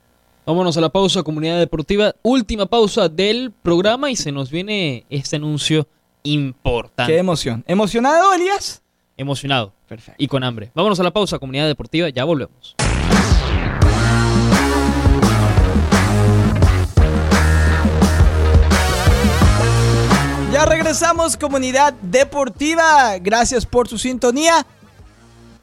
[0.45, 2.15] Vámonos a la pausa, comunidad deportiva.
[2.21, 5.87] Última pausa del programa y se nos viene este anuncio
[6.23, 7.11] importante.
[7.11, 7.63] Qué emoción.
[7.67, 8.83] ¿Emocionado, Elías?
[9.17, 9.74] Emocionado.
[9.87, 10.23] Perfecto.
[10.23, 10.71] Y con hambre.
[10.73, 12.09] Vámonos a la pausa, comunidad deportiva.
[12.09, 12.75] Ya volvemos.
[20.51, 23.17] Ya regresamos, comunidad deportiva.
[23.19, 24.65] Gracias por su sintonía.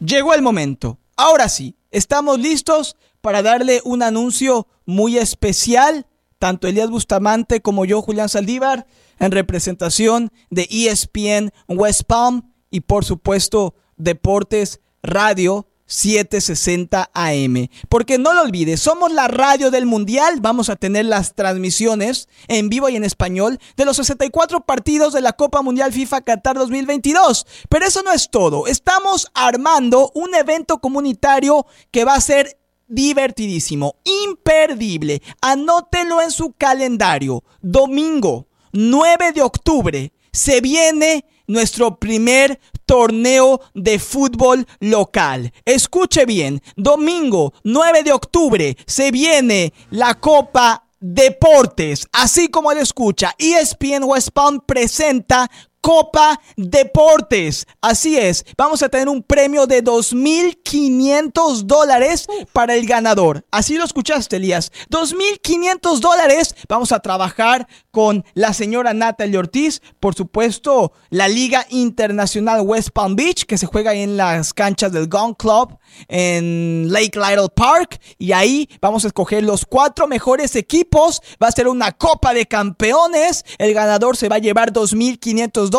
[0.00, 0.98] Llegó el momento.
[1.16, 6.06] Ahora sí, estamos listos para darle un anuncio muy especial.
[6.38, 8.86] Tanto Elías Bustamante como yo, Julián Saldívar,
[9.18, 17.68] en representación de ESPN West Palm y por supuesto Deportes Radio 760 AM.
[17.88, 20.40] Porque no lo olvides, somos la radio del Mundial.
[20.40, 25.20] Vamos a tener las transmisiones en vivo y en español de los 64 partidos de
[25.20, 27.46] la Copa Mundial FIFA Qatar 2022.
[27.68, 28.66] Pero eso no es todo.
[28.66, 35.22] Estamos armando un evento comunitario que va a ser divertidísimo, imperdible.
[35.40, 37.44] Anótelo en su calendario.
[37.60, 42.58] Domingo 9 de octubre se viene nuestro primer
[42.92, 45.50] torneo de fútbol local.
[45.64, 53.34] Escuche bien, domingo 9 de octubre se viene la Copa Deportes, así como lo escucha.
[53.38, 55.50] ESPN West Palm presenta
[55.82, 57.66] Copa Deportes.
[57.80, 63.44] Así es, vamos a tener un premio de 2.500 dólares para el ganador.
[63.50, 64.70] Así lo escuchaste, Elías.
[64.90, 66.54] 2.500 dólares.
[66.68, 69.82] Vamos a trabajar con la señora Natalie Ortiz.
[69.98, 75.08] Por supuesto, la Liga Internacional West Palm Beach, que se juega en las canchas del
[75.08, 78.00] Gun Club en Lake Lytle Park.
[78.18, 81.20] Y ahí vamos a escoger los cuatro mejores equipos.
[81.42, 83.44] Va a ser una Copa de Campeones.
[83.58, 85.71] El ganador se va a llevar 2.500 dólares.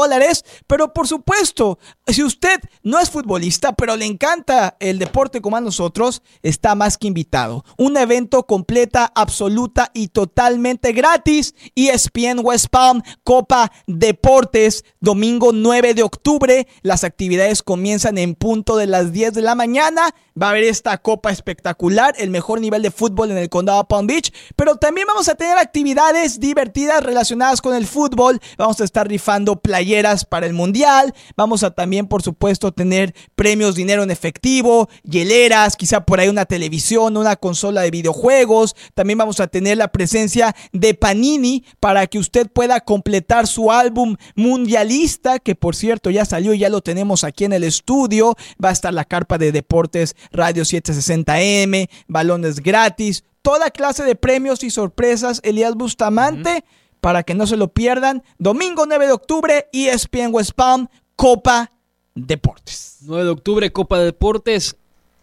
[0.68, 5.62] Pero por supuesto, si usted no es futbolista, pero le encanta el deporte como a
[5.62, 7.64] nosotros, está más que invitado.
[7.78, 11.56] Un evento completa, absoluta y totalmente gratis.
[11.76, 16.68] ESPN West Palm Copa Deportes, domingo 9 de octubre.
[16.82, 20.14] Las actividades comienzan en punto de las 10 de la mañana.
[20.42, 24.08] Va a haber esta copa espectacular, el mejor nivel de fútbol en el condado Palm
[24.08, 24.34] Beach.
[24.56, 28.40] Pero también vamos a tener actividades divertidas relacionadas con el fútbol.
[28.58, 31.14] Vamos a estar rifando playeras para el mundial.
[31.38, 36.46] Vamos a también, por supuesto, tener premios, dinero en efectivo, hieleras, quizá por ahí una
[36.46, 38.76] televisión, una consola de videojuegos.
[38.96, 44.16] También vamos a tener la presencia de Panini para que usted pueda completar su álbum
[44.36, 48.36] mundialista, que por cierto ya salió, ya lo tenemos aquí en el estudio.
[48.64, 54.64] Va a estar la carpa de deportes Radio 760M, balones gratis, toda clase de premios
[54.64, 55.40] y sorpresas.
[55.44, 56.64] Elías Bustamante,
[57.02, 58.24] para que no se lo pierdan.
[58.38, 61.72] Domingo 9 de octubre, ESPN West Palm, Copa
[62.16, 62.98] Deportes.
[63.02, 64.78] 9 de octubre, Copa de Deportes.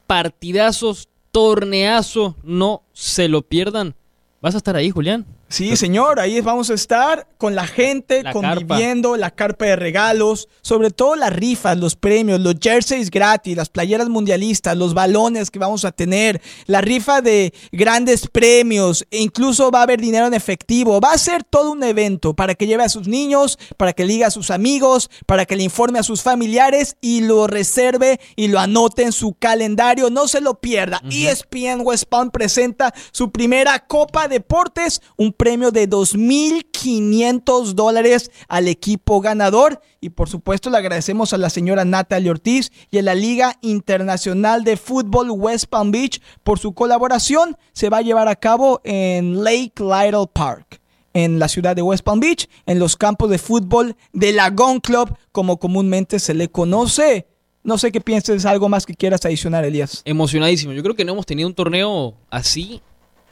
[0.06, 2.36] Partidazos, torneazo.
[2.42, 3.94] No se lo pierdan.
[4.40, 5.26] ¿Vas a estar ahí, Julián?
[5.50, 10.48] Sí, señor, ahí vamos a estar con la gente, La conviviendo, la carpa de regalos,
[10.62, 15.58] sobre todo las rifas, los premios, los jerseys gratis, las playeras mundialistas, los balones que
[15.58, 20.34] vamos a tener, la rifa de grandes premios, e incluso va a haber dinero en
[20.34, 21.00] efectivo.
[21.00, 24.28] Va a ser todo un evento para que lleve a sus niños, para que liga
[24.28, 28.60] a sus amigos, para que le informe a sus familiares y lo reserve y lo
[28.60, 30.10] anote en su calendario.
[30.10, 31.02] No se lo pierda.
[31.10, 38.68] E ESPN West Palm presenta su primera Copa Deportes, un premio de 2.500 dólares al
[38.68, 39.80] equipo ganador.
[39.98, 44.64] Y por supuesto le agradecemos a la señora Natalie Ortiz y a la Liga Internacional
[44.64, 47.56] de Fútbol West Palm Beach por su colaboración.
[47.72, 50.78] Se va a llevar a cabo en Lake Lytle Park
[51.14, 55.16] en la ciudad de West Palm Beach, en los campos de fútbol de la Club,
[55.32, 57.26] como comúnmente se le conoce.
[57.64, 60.02] No sé qué pienses, algo más que quieras adicionar, Elías.
[60.04, 60.74] Emocionadísimo.
[60.74, 62.82] Yo creo que no hemos tenido un torneo así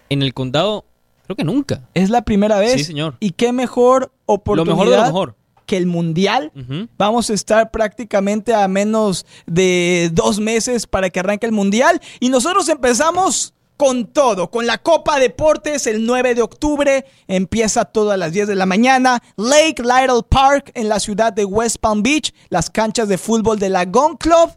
[0.08, 0.86] en el condado,
[1.28, 1.82] creo que nunca.
[1.94, 2.72] Es la primera vez.
[2.72, 3.16] Sí, señor.
[3.20, 5.34] Y qué mejor Lo oportunidad mejor de lo mejor.
[5.66, 6.50] que el Mundial.
[6.96, 12.00] Vamos a estar prácticamente a menos de dos meses para que arranque el Mundial.
[12.20, 17.04] Y nosotros empezamos con todo, con la Copa Deportes el 9 de octubre.
[17.26, 19.22] Empieza todo a las 10 de la mañana.
[19.36, 22.32] Lake Lytle Park en la ciudad de West Palm Beach.
[22.48, 24.50] Las canchas de fútbol de la Gun Club.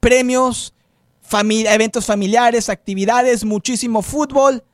[0.00, 0.72] Premios,
[1.30, 4.64] eventos familiares, actividades, muchísimo fútbol.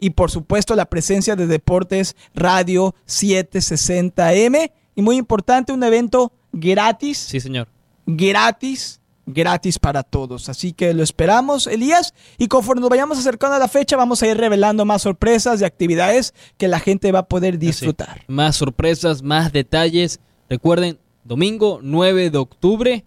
[0.00, 4.72] Y por supuesto la presencia de Deportes Radio 760M.
[4.94, 7.68] Y muy importante, un evento gratis Sí, señor.
[8.06, 10.48] gratis gratis para todos.
[10.48, 12.14] Así que lo esperamos, Elías.
[12.38, 15.64] Y conforme nos vayamos acercando a la fecha, vamos a ir revelando más sorpresas y
[15.64, 18.22] actividades que la gente va a poder disfrutar.
[18.26, 20.18] Más sorpresas, más detalles.
[20.48, 23.04] Recuerden, domingo 9 de octubre,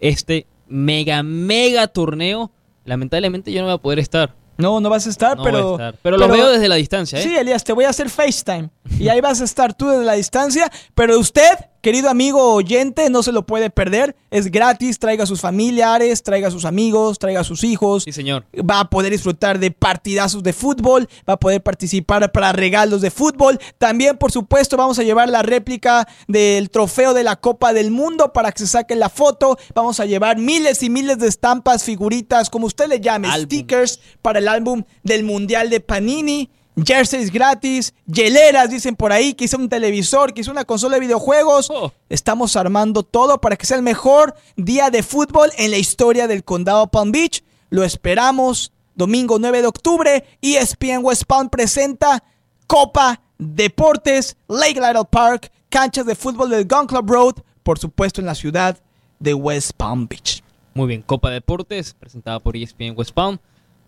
[0.00, 2.52] este mega, mega torneo.
[2.84, 4.36] Lamentablemente yo no voy a poder estar.
[4.62, 5.94] No, no vas a estar, No pero, a estar.
[6.02, 7.22] Pero lo veo desde la distancia, ¿eh?
[7.22, 8.70] Sí, Elías, te voy a hacer FaceTime.
[8.98, 10.70] Y ahí vas a estar tú desde la distancia.
[10.94, 14.14] Pero usted, querido amigo oyente, no se lo puede perder.
[14.30, 14.98] Es gratis.
[15.00, 18.04] Traiga a sus familiares, traiga a sus amigos, traiga a sus hijos.
[18.04, 18.44] Sí, señor.
[18.58, 21.08] Va a poder disfrutar de partidazos de fútbol.
[21.28, 23.58] Va a poder participar para regalos de fútbol.
[23.78, 28.32] También, por supuesto, vamos a llevar la réplica del trofeo de la Copa del Mundo
[28.32, 29.58] para que se saquen la foto.
[29.74, 33.46] Vamos a llevar miles y miles de estampas, figuritas, como usted le llame, Álbum.
[33.46, 36.50] stickers para el álbum del Mundial de Panini.
[36.76, 41.70] Jerseys gratis, hieleras, dicen por ahí, quizá un televisor, quizá una consola de videojuegos.
[41.70, 41.92] Oh.
[42.08, 46.44] Estamos armando todo para que sea el mejor día de fútbol en la historia del
[46.44, 47.44] condado Palm Beach.
[47.68, 48.72] Lo esperamos.
[48.94, 52.22] Domingo 9 de octubre, ESPN West Palm presenta
[52.66, 58.26] Copa Deportes, Lake Lytle Park, canchas de fútbol del Gun Club Road, por supuesto en
[58.26, 58.78] la ciudad
[59.18, 60.42] de West Palm Beach.
[60.74, 63.38] Muy bien, Copa Deportes, presentada por ESPN West Palm.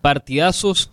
[0.01, 0.91] Partidazos.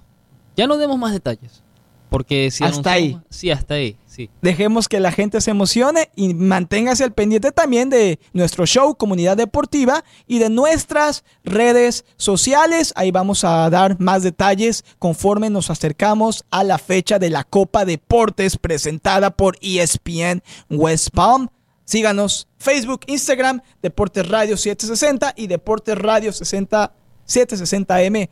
[0.57, 1.63] Ya no demos más detalles.
[2.11, 3.17] Porque si Hasta ahí.
[3.29, 4.29] Sí, hasta ahí, sí.
[4.41, 9.37] Dejemos que la gente se emocione y manténgase al pendiente también de nuestro show Comunidad
[9.37, 12.91] Deportiva y de nuestras redes sociales.
[12.97, 17.85] Ahí vamos a dar más detalles conforme nos acercamos a la fecha de la Copa
[17.85, 21.47] Deportes presentada por ESPN West Palm.
[21.85, 26.91] Síganos Facebook, Instagram, Deportes Radio 760 y Deportes Radio 60,
[27.25, 28.29] 760M.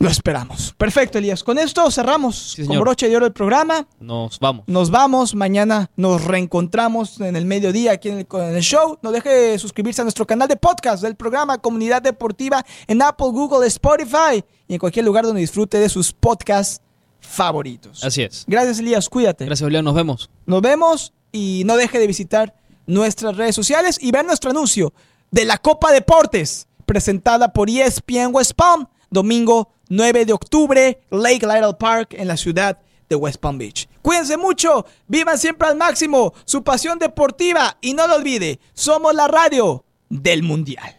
[0.00, 0.74] Lo esperamos.
[0.78, 1.42] Perfecto, Elías.
[1.42, 3.86] Con esto cerramos Sí, con broche de oro el programa.
[3.98, 4.64] Nos vamos.
[4.68, 8.98] Nos vamos, mañana nos reencontramos en el mediodía aquí en el, en el show.
[9.02, 13.28] No deje de suscribirse a nuestro canal de podcast del programa Comunidad Deportiva en Apple,
[13.32, 16.80] Google, Spotify y en cualquier lugar donde disfrute de sus podcasts
[17.20, 18.04] favoritos.
[18.04, 18.44] Así es.
[18.46, 19.08] Gracias, Elías.
[19.08, 19.44] Cuídate.
[19.46, 19.82] Gracias, Leo.
[19.82, 20.30] Nos vemos.
[20.46, 22.54] Nos vemos y no deje de visitar
[22.86, 24.92] nuestras redes sociales y ver nuestro anuncio
[25.30, 31.74] de la Copa Deportes presentada por ESPN West Palm, domingo 9 de octubre, Lake Lytle
[31.78, 32.78] Park en la ciudad
[33.08, 33.88] de West Palm Beach.
[34.02, 39.28] Cuídense mucho, vivan siempre al máximo su pasión deportiva y no lo olvide, somos la
[39.28, 40.94] radio del Mundial.